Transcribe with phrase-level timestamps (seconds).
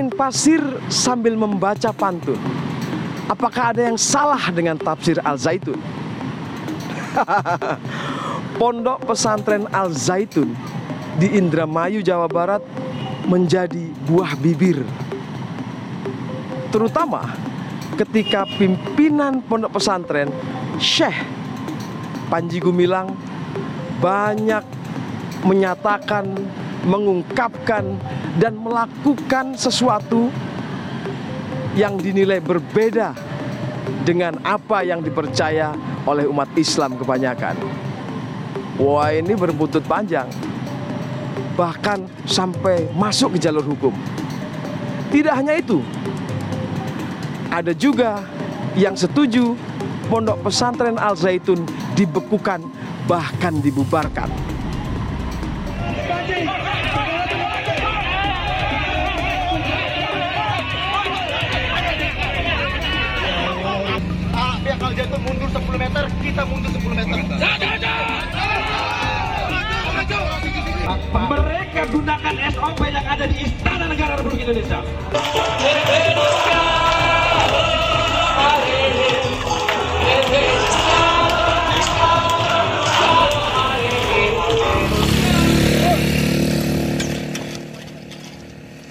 [0.00, 2.40] bermain pasir sambil membaca pantun.
[3.28, 5.76] Apakah ada yang salah dengan tafsir Al-Zaitun?
[8.58, 10.56] Pondok pesantren Al-Zaitun
[11.20, 12.64] di Indramayu, Jawa Barat
[13.28, 14.80] menjadi buah bibir.
[16.72, 17.36] Terutama
[18.00, 20.32] ketika pimpinan pondok pesantren
[20.80, 21.18] Syekh
[22.32, 23.12] Panji Gumilang
[24.00, 24.64] banyak
[25.44, 26.24] menyatakan,
[26.84, 27.98] mengungkapkan
[28.40, 30.32] dan melakukan sesuatu
[31.76, 33.14] yang dinilai berbeda
[34.02, 35.76] dengan apa yang dipercaya
[36.08, 37.56] oleh umat Islam kebanyakan.
[38.80, 40.26] Wah, ini berbuntut panjang.
[41.54, 43.92] Bahkan sampai masuk ke jalur hukum.
[45.12, 45.84] Tidak hanya itu.
[47.52, 48.24] Ada juga
[48.78, 49.58] yang setuju
[50.08, 51.66] pondok pesantren Al Zaitun
[51.98, 52.62] dibekukan
[53.04, 54.30] bahkan dibubarkan.
[64.90, 67.18] Al Zaitun mundur 10 meter, kita mundur 10 meter.
[71.30, 74.82] Mereka gunakan SOP yang ada di Istana Negara Republik Indonesia.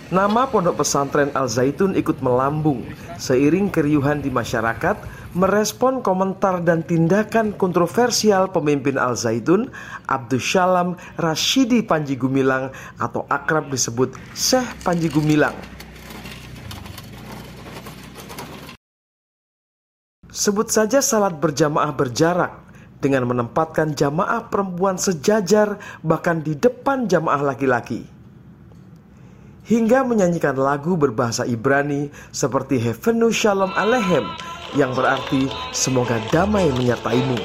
[0.09, 2.81] Nama pondok pesantren Al Zaitun ikut melambung
[3.21, 4.97] seiring keriuhan di masyarakat
[5.38, 9.69] merespon komentar dan tindakan kontroversial pemimpin Al Zaitun
[10.09, 15.53] Abdus Syalam Rashidi Panji Gumilang atau akrab disebut Syekh Panji Gumilang.
[20.25, 22.57] Sebut saja salat berjamaah berjarak
[22.97, 28.17] dengan menempatkan jamaah perempuan sejajar bahkan di depan jamaah laki-laki
[29.69, 34.25] hingga menyanyikan lagu berbahasa Ibrani seperti Hevenu Shalom Alehem
[34.73, 37.37] yang berarti semoga damai menyertaimu.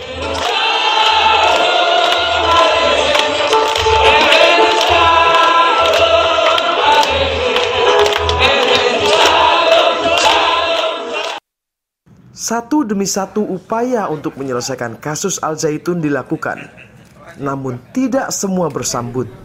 [12.34, 16.68] Satu demi satu upaya untuk menyelesaikan kasus Al Zaitun dilakukan,
[17.40, 19.43] namun tidak semua bersambut.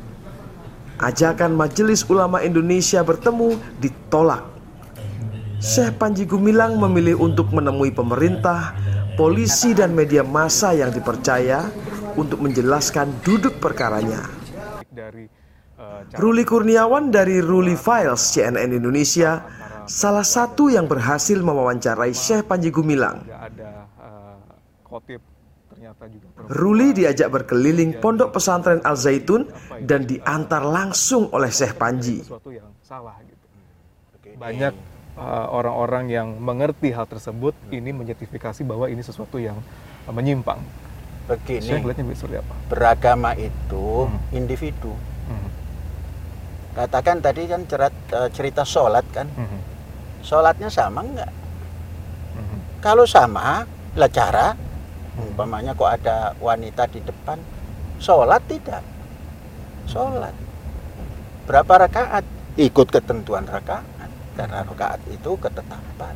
[1.00, 4.44] Ajakan Majelis Ulama Indonesia bertemu ditolak.
[5.64, 8.76] Syekh Panji Gumilang memilih untuk menemui pemerintah,
[9.16, 11.72] polisi dan media massa yang dipercaya
[12.20, 14.28] untuk menjelaskan duduk perkaranya.
[16.20, 19.40] Ruli Kurniawan dari Ruli Files CNN Indonesia
[19.88, 23.24] salah satu yang berhasil mewawancarai Syekh Panji Gumilang.
[26.51, 29.47] Ruli diajak berkeliling pondok pesantren Al Zaitun
[29.88, 32.19] dan diantar langsung oleh Syekh Panji.
[34.35, 34.73] Banyak
[35.51, 39.59] orang-orang uh, yang mengerti hal tersebut ini menjustifikasi bahwa ini sesuatu yang
[40.07, 40.59] uh, menyimpang.
[41.29, 42.53] Begini, Saya apa?
[42.68, 44.34] beragama itu hmm.
[44.34, 44.89] individu.
[45.29, 45.50] Hmm.
[46.73, 49.59] Katakan tadi kan cerat, uh, cerita sholat kan, hmm.
[50.25, 51.31] sholatnya sama enggak?
[52.34, 52.59] Hmm.
[52.81, 54.57] Kalau sama, lah cara
[55.18, 57.40] umpamanya kok ada wanita di depan
[57.97, 58.86] sholat tidak
[59.90, 60.36] sholat
[61.50, 62.25] berapa rakaat
[62.59, 66.16] ikut ketentuan rakaat karena rakaat itu ketetapan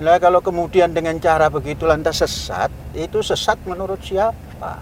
[0.00, 4.80] Nah kalau kemudian dengan cara begitu lantas sesat, itu sesat menurut siapa?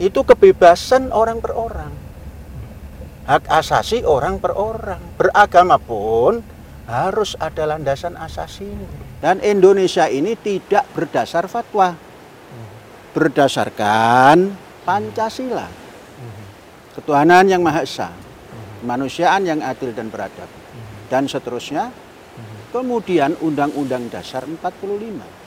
[0.00, 1.92] Itu kebebasan orang per orang.
[3.28, 4.96] Hak asasi orang per orang.
[5.20, 6.40] Beragama pun
[6.88, 8.72] harus ada landasan asasi.
[9.20, 11.96] Dan Indonesia ini tidak berdasar fatwa.
[13.12, 14.52] Berdasarkan
[14.84, 15.68] Pancasila.
[16.94, 18.10] Ketuhanan yang Maha Esa.
[18.80, 20.48] Kemanusiaan yang adil dan beradab.
[21.08, 21.90] Dan seterusnya.
[22.68, 25.38] Kemudian Undang-Undang Dasar 45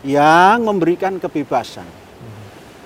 [0.00, 1.84] yang memberikan kebebasan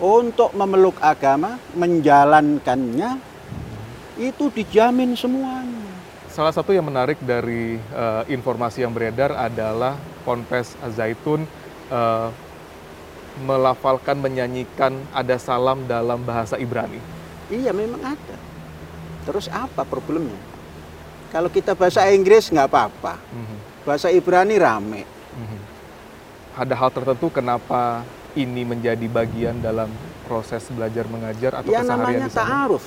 [0.02, 3.22] untuk memeluk agama, menjalankannya
[4.18, 5.86] itu dijamin semuanya.
[6.34, 9.94] Salah satu yang menarik dari uh, informasi yang beredar adalah
[10.26, 11.46] Ponpes Zaitun
[11.90, 12.28] uh,
[13.42, 17.02] melafalkan, menyanyikan ada salam dalam bahasa Ibrani.
[17.50, 18.36] Iya memang ada.
[19.26, 20.38] Terus apa problemnya?
[21.34, 23.18] Kalau kita bahasa Inggris nggak apa-apa.
[23.18, 23.58] Mm-hmm.
[23.82, 25.02] Bahasa Ibrani rame.
[25.04, 25.60] Mm-hmm.
[26.62, 28.06] Ada hal tertentu kenapa
[28.38, 29.90] ini menjadi bagian dalam
[30.30, 32.84] proses belajar mengajar atau ya, keseharian namanya ta'aruf.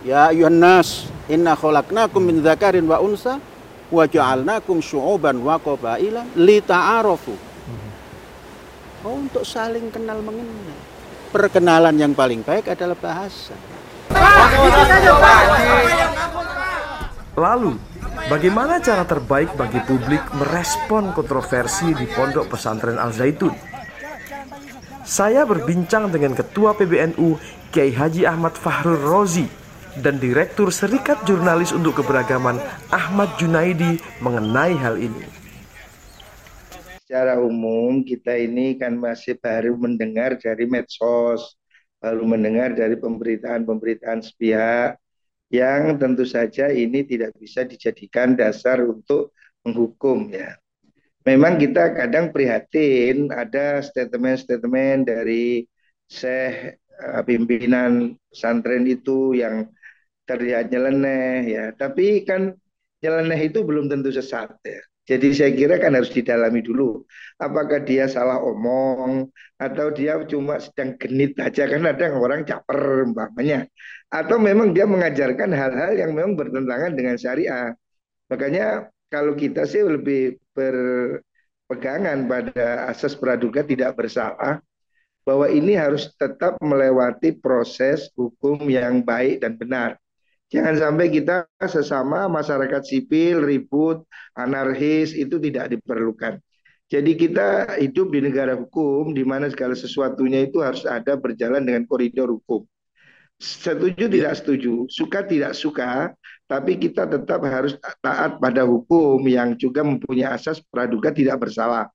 [0.00, 3.36] Ya nas, inna khalaqnakum min dzakarin wa unsa
[3.92, 7.36] wa ja'alnakum syu'uban wa qabaila lita'arafu.
[7.36, 7.49] Mm-hmm.
[9.00, 10.76] Oh, untuk saling kenal mengenal.
[11.32, 13.56] Perkenalan yang paling baik adalah bahasa.
[17.32, 17.80] Lalu,
[18.28, 23.56] bagaimana cara terbaik bagi publik merespon kontroversi di Pondok Pesantren Al Zaitun?
[25.00, 27.40] Saya berbincang dengan Ketua PBNU
[27.72, 29.48] Kiai Haji Ahmad Fahrul Rozi
[29.96, 32.60] dan Direktur Serikat Jurnalis untuk Keberagaman
[32.92, 35.39] Ahmad Junaidi mengenai hal ini.
[37.10, 41.58] Secara umum kita ini kan masih baru mendengar dari medsos,
[41.98, 44.94] baru mendengar dari pemberitaan-pemberitaan sepihak
[45.50, 49.34] yang tentu saja ini tidak bisa dijadikan dasar untuk
[49.66, 50.54] menghukum ya.
[51.26, 59.66] Memang kita kadang prihatin ada statement-statement dari uh, pimpinan pesantren itu yang
[60.30, 62.54] terlihat nyeleneh ya, tapi kan
[63.02, 64.78] nyeleneh itu belum tentu sesat ya.
[65.08, 67.02] Jadi saya kira kan harus didalami dulu.
[67.40, 73.66] Apakah dia salah omong atau dia cuma sedang genit aja kan ada orang caper umpamanya.
[74.12, 77.74] Atau memang dia mengajarkan hal-hal yang memang bertentangan dengan syariah.
[78.30, 84.62] Makanya kalau kita sih lebih berpegangan pada asas praduga tidak bersalah
[85.26, 89.98] bahwa ini harus tetap melewati proses hukum yang baik dan benar.
[90.50, 94.02] Jangan sampai kita sesama masyarakat sipil ribut,
[94.34, 96.42] anarkis itu tidak diperlukan.
[96.90, 101.86] Jadi kita hidup di negara hukum di mana segala sesuatunya itu harus ada berjalan dengan
[101.86, 102.66] koridor hukum.
[103.38, 106.10] Setuju tidak setuju, suka tidak suka,
[106.50, 111.86] tapi kita tetap harus taat pada hukum yang juga mempunyai asas praduga tidak bersalah.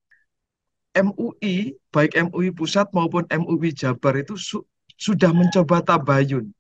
[0.96, 4.64] MUI, baik MUI pusat maupun MUI Jabar itu su
[4.96, 6.56] sudah mencoba tabayun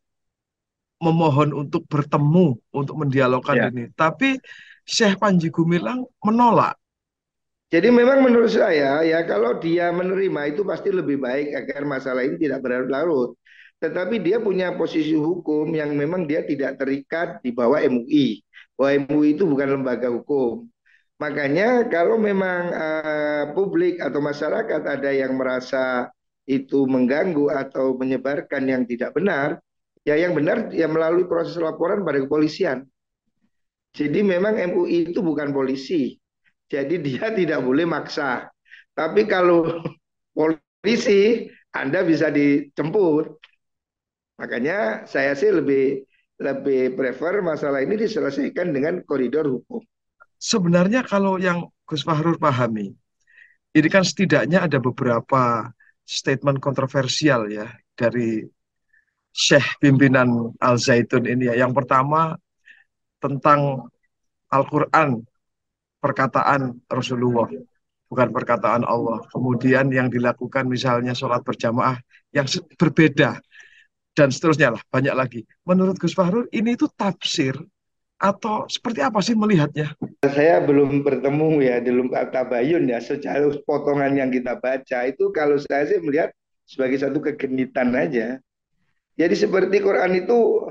[1.02, 3.68] memohon untuk bertemu untuk mendialogkan ya.
[3.72, 3.92] ini.
[3.92, 4.40] Tapi
[4.86, 6.78] Syekh Panji Gumilang menolak.
[7.74, 12.38] Jadi memang menurut saya ya kalau dia menerima itu pasti lebih baik agar masalah ini
[12.40, 13.36] tidak berlarut-larut.
[13.82, 18.40] Tetapi dia punya posisi hukum yang memang dia tidak terikat di bawah MUI.
[18.80, 20.70] Bahwa MUI itu bukan lembaga hukum.
[21.20, 26.12] Makanya kalau memang uh, publik atau masyarakat ada yang merasa
[26.46, 29.60] itu mengganggu atau menyebarkan yang tidak benar,
[30.06, 32.86] ya yang benar ya melalui proses laporan pada kepolisian.
[33.96, 36.14] Jadi memang MUI itu bukan polisi.
[36.70, 38.48] Jadi dia tidak boleh maksa.
[38.94, 39.66] Tapi kalau
[40.38, 43.42] polisi Anda bisa dijemput.
[44.36, 46.04] Makanya saya sih lebih
[46.36, 49.80] lebih prefer masalah ini diselesaikan dengan koridor hukum.
[50.36, 52.92] Sebenarnya kalau yang Gus Fahrur pahami,
[53.72, 55.72] ini kan setidaknya ada beberapa
[56.04, 58.44] statement kontroversial ya dari
[59.36, 61.68] Syekh pimpinan Al Zaitun ini ya.
[61.68, 62.40] Yang pertama
[63.20, 63.92] tentang
[64.48, 65.28] Al-Quran,
[66.00, 67.52] perkataan Rasulullah,
[68.08, 69.20] bukan perkataan Allah.
[69.28, 72.00] Kemudian yang dilakukan misalnya sholat berjamaah
[72.32, 72.48] yang
[72.80, 73.44] berbeda
[74.16, 75.42] dan seterusnya lah banyak lagi.
[75.68, 77.60] Menurut Gus Fahrul ini itu tafsir
[78.16, 79.92] atau seperti apa sih melihatnya?
[80.24, 85.84] Saya belum bertemu ya Lumpat Tabayun ya secara potongan yang kita baca itu kalau saya
[85.92, 86.32] sih melihat
[86.64, 88.40] sebagai satu kegenitan aja.
[89.16, 90.68] Jadi seperti Quran itu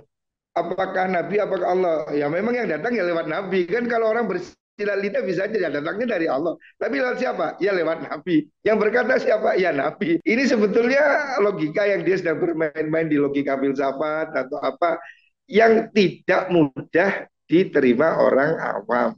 [0.52, 1.96] apakah Nabi, apakah Allah?
[2.12, 3.64] Ya memang yang datang ya lewat Nabi.
[3.64, 6.55] Kan kalau orang bersilat lidah bisa aja ya datangnya dari Allah.
[6.76, 7.56] Tapi lewat siapa?
[7.58, 8.44] Ya lewat Nabi.
[8.62, 9.56] Yang berkata siapa?
[9.56, 10.20] Ya Nabi.
[10.23, 15.01] Ini sebetulnya logika yang dia sedang bermain-main di logika filsafat atau apa
[15.48, 19.10] yang tidak mudah diterima orang awam.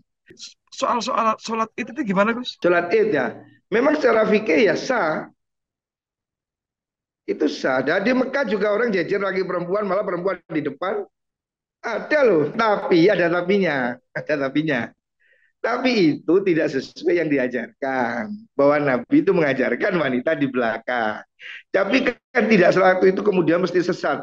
[0.74, 2.58] Soal-soal sholat itu gimana Gus?
[2.58, 3.38] Sholat id ya.
[3.70, 5.26] Memang secara fikih ya sah
[7.26, 7.82] itu sah.
[7.82, 11.02] Dan di Mekah juga orang jajar lagi perempuan, malah perempuan di depan.
[11.82, 14.90] Ada loh, tapi ada tapinya, ada tapinya.
[15.62, 18.30] Tapi itu tidak sesuai yang diajarkan.
[18.54, 21.26] Bahwa Nabi itu mengajarkan wanita di belakang.
[21.74, 24.22] Tapi kan tidak selalu itu kemudian mesti sesat.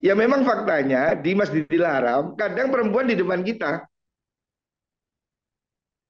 [0.00, 3.84] Ya memang faktanya di Masjidil Haram, kadang perempuan di depan kita.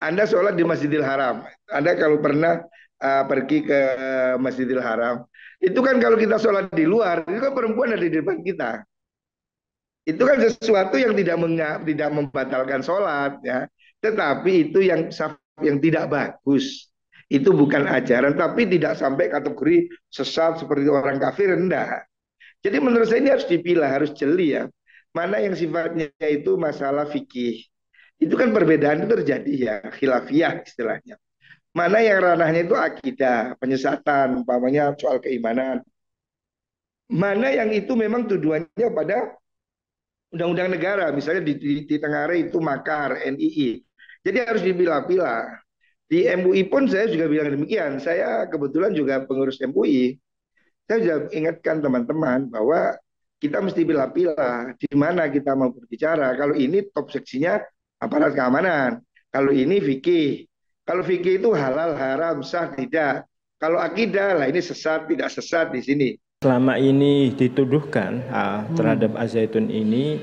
[0.03, 1.47] Anda sholat di Masjidil Haram.
[1.71, 2.63] Anda kalau pernah
[3.01, 3.81] uh, pergi ke
[4.41, 5.25] Masjidil Haram,
[5.61, 8.85] itu kan kalau kita sholat di luar, itu kan perempuan ada di depan kita.
[10.07, 11.37] Itu kan sesuatu yang tidak
[11.83, 13.67] tidak membatalkan sholat, ya.
[13.99, 15.11] Tetapi itu yang
[15.65, 16.93] yang tidak bagus.
[17.27, 22.07] Itu bukan ajaran, tapi tidak sampai kategori sesat seperti orang kafir, enggak.
[22.63, 24.71] Jadi menurut saya ini harus dipilah, harus jeli ya.
[25.11, 27.67] Mana yang sifatnya itu masalah fikih.
[28.23, 31.19] Itu kan perbedaan itu terjadi ya, khilafiyah istilahnya.
[31.77, 35.85] Mana yang ranahnya itu akidah, penyesatan, umpamanya soal keimanan.
[37.13, 39.37] Mana yang itu memang tujuannya pada
[40.33, 43.85] undang-undang negara, misalnya di, di, di Tengare itu makar, NII.
[44.25, 45.45] Jadi harus dipilah-pilah.
[46.09, 48.01] Di MUI pun saya juga bilang demikian.
[48.01, 50.17] Saya kebetulan juga pengurus MUI.
[50.89, 52.97] Saya sudah ingatkan teman-teman bahwa
[53.37, 56.33] kita mesti pilah-pilah di mana kita mau berbicara.
[56.41, 57.61] Kalau ini top seksinya
[58.01, 59.03] aparat keamanan.
[59.29, 60.49] Kalau ini fikih.
[60.87, 63.27] Kalau fikih itu halal, haram, sah, tidak.
[63.59, 66.09] Kalau akidah lah ini sesat, tidak sesat di sini.
[66.47, 70.23] Selama ini dituduhkan uh, terhadap Azaitun ini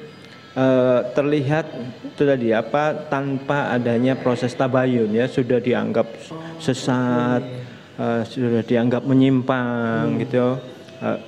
[0.55, 1.67] uh, terlihat
[2.15, 6.07] tadi apa tanpa adanya proses tabayun ya sudah dianggap
[6.63, 7.43] sesat,
[7.99, 10.63] uh, sudah dianggap menyimpang gitu.
[11.03, 11.19] Uh,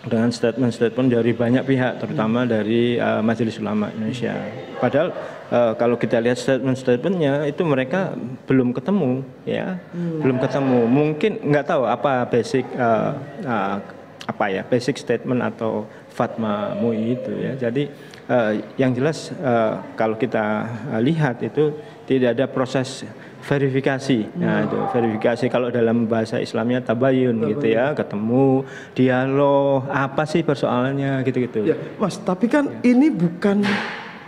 [0.00, 4.32] dengan statement-statement dari banyak pihak, terutama dari uh, Majelis Ulama Indonesia.
[4.80, 5.12] Padahal
[5.52, 8.16] uh, kalau kita lihat statement-statementnya itu mereka
[8.48, 10.24] belum ketemu, ya, hmm.
[10.24, 10.78] belum ketemu.
[10.88, 13.12] Mungkin nggak tahu apa basic uh,
[13.44, 13.76] uh,
[14.24, 17.52] apa ya basic statement atau fatwa MUI itu ya.
[17.68, 17.92] Jadi
[18.30, 20.64] uh, yang jelas uh, kalau kita
[20.96, 21.76] uh, lihat itu
[22.08, 23.04] tidak ada proses
[23.40, 24.36] verifikasi.
[24.36, 31.24] Nah, itu verifikasi kalau dalam bahasa Islamnya tabayun gitu ya, ketemu, dialog, apa sih persoalannya
[31.24, 31.64] gitu-gitu.
[31.64, 32.92] Ya, Mas, tapi kan ya.
[32.92, 33.64] ini bukan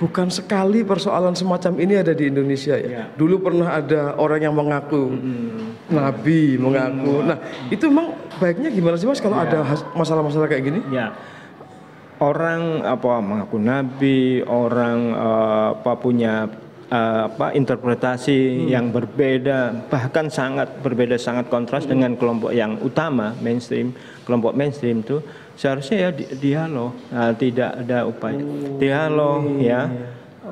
[0.02, 2.88] bukan sekali persoalan semacam ini ada di Indonesia ya.
[2.88, 3.04] ya.
[3.14, 5.94] Dulu pernah ada orang yang mengaku hmm.
[5.94, 7.14] nabi, mengaku.
[7.22, 7.28] Hmm.
[7.30, 7.38] Nah,
[7.70, 9.46] itu memang baiknya gimana sih Mas kalau ya.
[9.46, 9.58] ada
[9.94, 10.80] masalah-masalah kayak gini?
[10.90, 11.14] Ya.
[12.18, 16.46] Orang apa mengaku nabi, orang uh, apa punya
[16.92, 18.68] uh, apa interpretasi hmm.
[18.68, 21.90] yang berbeda bahkan sangat berbeda sangat kontras hmm.
[21.96, 23.96] dengan kelompok yang utama mainstream
[24.28, 25.24] kelompok mainstream itu
[25.56, 28.76] seharusnya ya di dialog nah, tidak ada upaya hmm.
[28.76, 29.82] dialog ya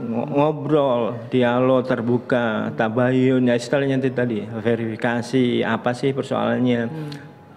[0.01, 7.11] ngobrol dialog terbuka tabayun ya istilahnya itu tadi verifikasi apa sih persoalannya hmm.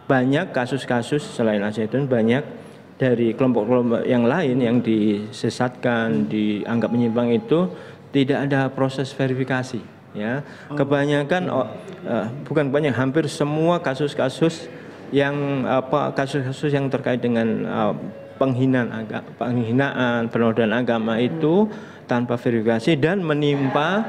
[0.09, 2.63] banyak kasus-kasus selain Asyidun banyak
[2.93, 6.27] dari kelompok-kelompok yang lain yang disesatkan, hmm.
[6.29, 7.67] dianggap menyimpang itu
[8.13, 9.81] tidak ada proses verifikasi
[10.13, 10.45] ya.
[10.71, 11.67] Kebanyakan oh,
[12.05, 14.69] uh, bukan banyak hampir semua kasus-kasus
[15.09, 17.93] yang apa kasus-kasus yang terkait dengan uh,
[18.37, 21.69] penghinaan agama penghinaan penodaan agama itu
[22.09, 24.05] tanpa verifikasi dan menimpa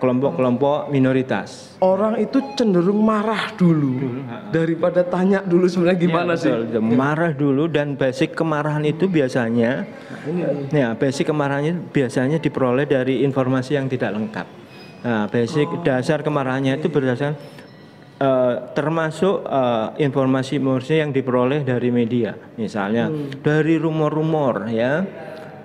[0.00, 1.76] kelompok-kelompok minoritas.
[1.80, 6.52] Orang itu cenderung marah dulu, daripada tanya dulu sebenarnya gimana ya, sih.
[6.80, 9.84] Marah dulu dan basic kemarahan itu biasanya,
[10.72, 14.46] ya basic kemarahannya biasanya diperoleh dari informasi yang tidak lengkap.
[15.04, 15.84] Nah, basic oh.
[15.84, 17.36] dasar kemarahannya itu berdasarkan
[18.18, 23.44] uh, termasuk uh, informasi-informasi yang diperoleh dari media, misalnya hmm.
[23.44, 25.04] dari rumor-rumor ya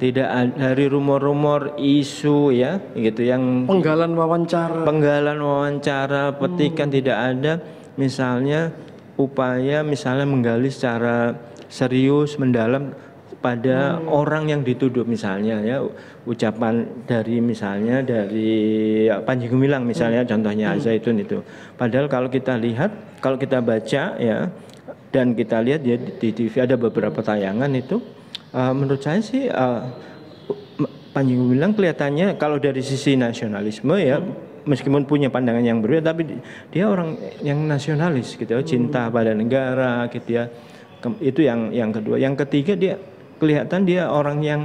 [0.02, 6.98] tidak dari rumor-rumor isu ya gitu yang penggalan wawancara penggalan wawancara petikan hmm.
[6.98, 7.54] tidak ada
[8.02, 8.74] misalnya
[9.14, 11.38] upaya misalnya menggali secara
[11.70, 12.98] serius mendalam
[13.46, 14.10] pada hmm.
[14.10, 15.86] orang yang dituduh misalnya ya
[16.26, 20.30] ucapan dari misalnya dari ya, Panji Gumilang misalnya hmm.
[20.34, 20.82] contohnya hmm.
[20.82, 21.46] Zaitun itu
[21.78, 24.50] padahal kalau kita lihat kalau kita baca ya
[25.14, 28.21] dan kita lihat ya di TV ada beberapa tayangan itu
[28.56, 29.84] uh, menurut saya sih uh,
[31.12, 34.24] Panji Gumilang kelihatannya kalau dari sisi nasionalisme ya
[34.64, 36.40] meskipun punya pandangan yang berbeda tapi
[36.72, 40.48] dia orang yang nasionalis gitu ya, cinta pada negara gitu ya.
[41.18, 42.22] Itu yang yang kedua.
[42.22, 42.96] Yang ketiga dia
[43.42, 44.62] kelihatan dia orang yang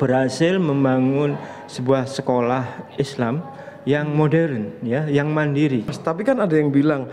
[0.00, 1.36] berhasil membangun
[1.68, 3.44] sebuah sekolah Islam
[3.84, 5.84] yang modern ya, yang mandiri.
[5.84, 7.06] Tapi kan ada yang bilang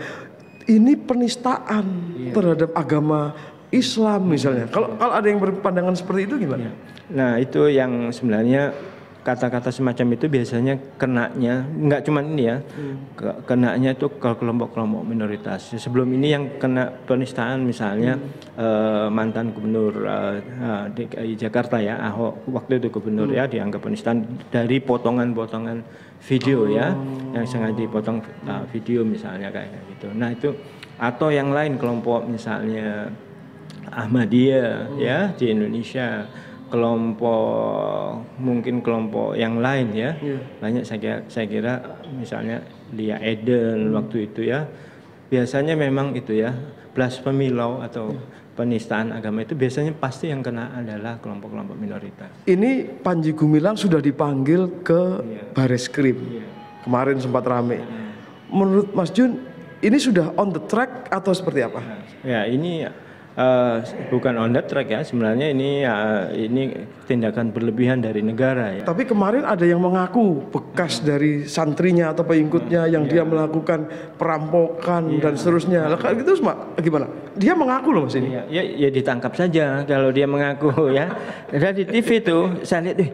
[0.70, 2.32] ini penistaan iya.
[2.32, 3.34] terhadap agama
[3.70, 4.66] Islam misalnya.
[4.66, 6.70] Kalau kalau ada yang berpandangan seperti itu gimana?
[6.70, 6.72] Ya.
[7.10, 8.74] Nah itu yang sebenarnya
[9.20, 12.96] kata-kata semacam itu biasanya kenanya nggak cuma ini ya hmm.
[13.44, 18.56] kenanya itu ke kelompok-kelompok minoritas sebelum ini yang kena penistaan misalnya hmm.
[18.56, 23.36] uh, mantan gubernur uh, uh, DKI Jakarta ya Ahok waktu itu gubernur hmm.
[23.36, 25.84] ya dianggap penistaan dari potongan-potongan
[26.20, 27.36] video ya, oh.
[27.36, 30.48] ya yang sengaja dipotong uh, video misalnya kayak gitu nah itu
[30.96, 33.08] atau yang lain kelompok misalnya
[33.88, 36.28] Ahmadiyah ya di Indonesia
[36.70, 40.40] kelompok mungkin kelompok yang lain ya yeah.
[40.62, 41.74] banyak saya kira, saya kira
[42.14, 42.62] misalnya
[42.94, 43.94] Lia Eden hmm.
[43.98, 44.70] waktu itu ya
[45.26, 46.54] biasanya memang itu ya
[46.94, 48.54] blasphemy law atau yeah.
[48.54, 52.30] penistaan agama itu biasanya pasti yang kena adalah kelompok-kelompok minoritas.
[52.46, 55.46] Ini Panji Gumilang sudah dipanggil ke yeah.
[55.50, 56.46] Baris Krim yeah.
[56.86, 57.82] kemarin sempat rame.
[57.82, 58.14] Yeah.
[58.50, 59.42] Menurut Mas Jun
[59.82, 61.80] ini sudah on the track atau seperti apa?
[62.22, 62.84] Ya ini
[63.36, 68.82] uh, bukan on the track ya sebenarnya ini uh, ini tindakan berlebihan dari negara ya.
[68.86, 73.22] Tapi kemarin ada yang mengaku bekas dari santrinya atau pengikutnya yang yeah.
[73.22, 75.22] dia melakukan perampokan yeah.
[75.22, 75.80] dan seterusnya.
[75.90, 77.06] Lah gitu semua gimana?
[77.36, 78.34] Dia mengaku loh Mas ini.
[78.34, 81.10] Ya, ya, ya ditangkap saja kalau dia mengaku ya.
[81.50, 83.10] Ada di TV tuh saya lihat deh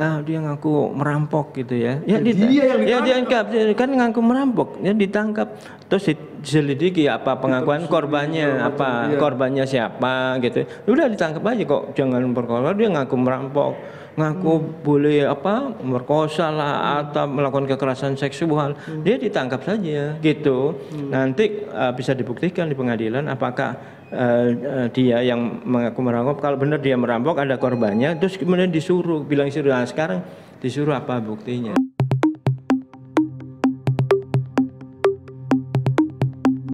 [0.00, 2.00] ah, dia ngaku merampok gitu ya.
[2.08, 3.44] Ya, dia yang ya ditangkap.
[3.52, 5.48] Ya dia kan ngaku merampok, ya ditangkap
[5.90, 6.08] terus
[6.40, 10.64] diselidiki apa pengakuan korbannya apa korbannya siapa gitu.
[10.88, 13.72] Udah ditangkap aja kok jangan berkorban dia ngaku merampok
[14.10, 18.74] ngaku boleh apa merkosa lah atau melakukan kekerasan seksual.
[19.06, 20.76] Dia ditangkap saja gitu.
[21.08, 23.78] Nanti uh, bisa dibuktikan di pengadilan apakah
[24.10, 26.42] uh, uh, dia yang mengaku merampok.
[26.42, 30.20] Kalau benar dia merampok ada korbannya terus kemudian disuruh bilang suruh nah, sekarang
[30.60, 31.72] disuruh apa buktinya